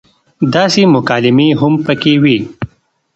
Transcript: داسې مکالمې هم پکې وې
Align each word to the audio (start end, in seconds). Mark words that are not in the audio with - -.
داسې 0.55 0.81
مکالمې 0.93 1.47
هم 1.61 1.73
پکې 1.85 2.13
وې 2.21 2.37